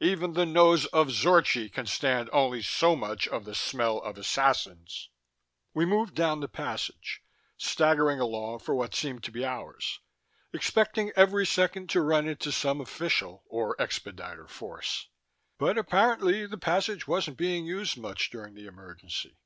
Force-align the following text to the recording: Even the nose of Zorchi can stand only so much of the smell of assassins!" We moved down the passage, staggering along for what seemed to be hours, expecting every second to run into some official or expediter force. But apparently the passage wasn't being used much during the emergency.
Even 0.00 0.32
the 0.32 0.44
nose 0.44 0.86
of 0.86 1.06
Zorchi 1.12 1.68
can 1.72 1.86
stand 1.86 2.28
only 2.32 2.62
so 2.62 2.96
much 2.96 3.28
of 3.28 3.44
the 3.44 3.54
smell 3.54 3.98
of 4.00 4.18
assassins!" 4.18 5.08
We 5.72 5.86
moved 5.86 6.16
down 6.16 6.40
the 6.40 6.48
passage, 6.48 7.22
staggering 7.56 8.18
along 8.18 8.58
for 8.58 8.74
what 8.74 8.92
seemed 8.92 9.22
to 9.22 9.30
be 9.30 9.44
hours, 9.44 10.00
expecting 10.52 11.12
every 11.14 11.46
second 11.46 11.90
to 11.90 12.00
run 12.00 12.26
into 12.26 12.50
some 12.50 12.80
official 12.80 13.44
or 13.46 13.80
expediter 13.80 14.48
force. 14.48 15.10
But 15.58 15.78
apparently 15.78 16.44
the 16.44 16.58
passage 16.58 17.06
wasn't 17.06 17.38
being 17.38 17.64
used 17.64 17.96
much 17.96 18.30
during 18.30 18.54
the 18.54 18.66
emergency. 18.66 19.38